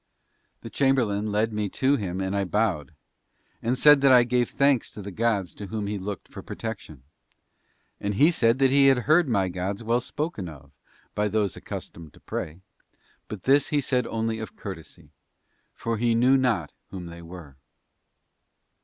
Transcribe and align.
The 0.61 0.71
chamberlain 0.71 1.31
led 1.31 1.53
me 1.53 1.69
to 1.69 1.95
him 1.95 2.21
and 2.21 2.35
I 2.35 2.43
bowed, 2.43 2.95
and 3.61 3.77
said 3.77 4.01
that 4.01 4.11
I 4.11 4.23
gave 4.23 4.49
thanks 4.49 4.89
to 4.89 5.01
the 5.03 5.11
gods 5.11 5.53
to 5.53 5.67
whom 5.67 5.85
he 5.85 5.99
looked 5.99 6.27
for 6.27 6.41
protection; 6.41 7.03
and 7.99 8.15
he 8.15 8.31
said 8.31 8.57
that 8.57 8.71
he 8.71 8.87
had 8.87 8.97
heard 9.05 9.29
my 9.29 9.47
gods 9.47 9.83
well 9.83 10.01
spoken 10.01 10.49
of 10.49 10.71
by 11.13 11.27
those 11.27 11.55
accustomed 11.55 12.13
to 12.15 12.19
pray 12.19 12.61
but 13.27 13.43
this 13.43 13.67
he 13.67 13.79
said 13.79 14.07
only 14.07 14.39
of 14.39 14.55
courtesy, 14.55 15.11
for 15.75 15.97
he 15.99 16.15
knew 16.15 16.35
not 16.35 16.71
whom 16.89 17.05
they 17.05 17.21
were. 17.21 17.57